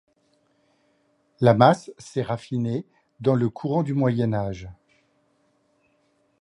[1.41, 2.87] La masse s'est raffinée
[3.19, 4.67] dans le courant du Moyen Âge.